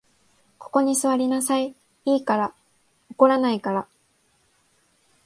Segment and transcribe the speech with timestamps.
[0.57, 2.55] ここに坐りなさい、いいから。
[3.11, 3.87] 怒らないから。